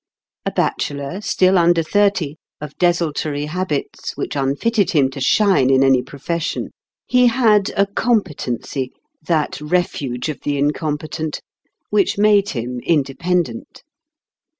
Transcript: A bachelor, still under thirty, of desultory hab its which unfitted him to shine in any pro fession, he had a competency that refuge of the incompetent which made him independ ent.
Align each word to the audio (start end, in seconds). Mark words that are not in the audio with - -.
A 0.47 0.51
bachelor, 0.51 1.21
still 1.21 1.59
under 1.59 1.83
thirty, 1.83 2.37
of 2.59 2.75
desultory 2.79 3.45
hab 3.45 3.71
its 3.71 4.17
which 4.17 4.35
unfitted 4.35 4.89
him 4.89 5.11
to 5.11 5.21
shine 5.21 5.69
in 5.69 5.83
any 5.83 6.01
pro 6.01 6.17
fession, 6.17 6.69
he 7.05 7.27
had 7.27 7.69
a 7.77 7.85
competency 7.85 8.93
that 9.27 9.61
refuge 9.61 10.27
of 10.27 10.41
the 10.41 10.57
incompetent 10.57 11.41
which 11.91 12.17
made 12.17 12.49
him 12.49 12.79
independ 12.81 13.49
ent. 13.49 13.83